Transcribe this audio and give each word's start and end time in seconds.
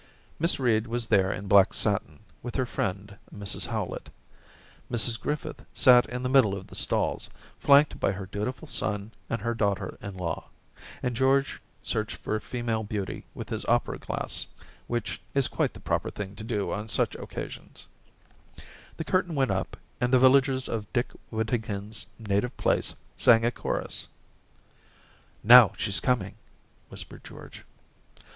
Miss 0.39 0.59
Reed 0.59 0.87
was 0.87 1.05
there 1.05 1.31
in 1.31 1.45
black 1.47 1.75
satin, 1.75 2.21
with 2.41 2.55
her 2.55 2.65
friend 2.65 3.17
Mrs 3.31 3.67
Howlett; 3.67 4.09
Mrs 4.91 5.21
Griffith 5.21 5.63
sat 5.73 6.07
in 6.07 6.23
the 6.23 6.27
middle 6.27 6.57
of 6.57 6.65
the 6.65 6.75
stalls, 6.75 7.29
flanked 7.59 7.99
by 7.99 8.11
her 8.11 8.25
dutiful 8.25 8.67
son 8.67 9.11
and 9.29 9.41
her 9.41 9.53
daughter 9.53 9.99
in 10.01 10.17
law; 10.17 10.49
and 11.03 11.15
George 11.15 11.61
searched 11.83 12.17
for 12.17 12.39
female 12.39 12.83
beauty 12.83 13.25
with 13.35 13.49
his 13.49 13.63
opera 13.65 13.99
glass, 13.99 14.47
which 14.87 15.21
is 15.35 15.47
quite 15.47 15.75
the 15.75 15.79
proper 15.79 16.09
thing 16.09 16.35
to 16.35 16.43
do 16.43 16.71
on 16.71 16.87
such 16.87 17.13
occasions.... 17.13 17.85
v^. 18.55 18.55
252 18.55 18.63
Orientations 18.63 18.97
The 18.97 19.03
curtain 19.03 19.35
went 19.35 19.51
up, 19.51 19.77
and 20.01 20.11
the 20.11 20.17
villagers 20.17 20.67
of 20.67 20.91
Dick 20.93 21.11
Whittington's 21.29 22.07
native 22.17 22.57
place 22.57 22.95
sang 23.17 23.45
a 23.45 23.51
chorus. 23.51 24.07
* 24.75 25.43
Now 25.53 25.73
she's 25.77 25.99
coming/ 25.99 26.33
whispered 26.89 27.23
George. 27.23 27.63